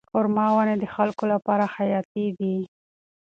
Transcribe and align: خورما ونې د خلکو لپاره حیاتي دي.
خورما 0.09 0.45
ونې 0.55 0.75
د 0.79 0.85
خلکو 0.95 1.23
لپاره 1.33 1.65
حیاتي 1.75 2.25
دي. 2.39 2.55